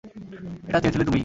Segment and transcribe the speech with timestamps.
[0.67, 1.19] এটা চেয়েছিলে তুমিই!